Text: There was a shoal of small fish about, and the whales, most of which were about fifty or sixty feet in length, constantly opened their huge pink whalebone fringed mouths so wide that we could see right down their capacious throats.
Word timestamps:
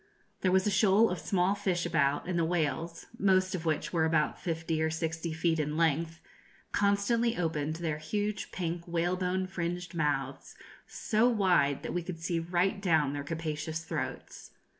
There 0.41 0.51
was 0.51 0.65
a 0.65 0.71
shoal 0.71 1.11
of 1.11 1.19
small 1.19 1.53
fish 1.53 1.85
about, 1.85 2.27
and 2.27 2.39
the 2.39 2.43
whales, 2.43 3.05
most 3.19 3.53
of 3.53 3.65
which 3.67 3.93
were 3.93 4.03
about 4.03 4.41
fifty 4.41 4.81
or 4.81 4.89
sixty 4.89 5.31
feet 5.31 5.59
in 5.59 5.77
length, 5.77 6.19
constantly 6.71 7.37
opened 7.37 7.75
their 7.75 7.99
huge 7.99 8.51
pink 8.51 8.87
whalebone 8.87 9.45
fringed 9.45 9.93
mouths 9.93 10.55
so 10.87 11.29
wide 11.29 11.83
that 11.83 11.93
we 11.93 12.01
could 12.01 12.19
see 12.19 12.39
right 12.39 12.81
down 12.81 13.13
their 13.13 13.23
capacious 13.23 13.85
throats. 13.85 14.49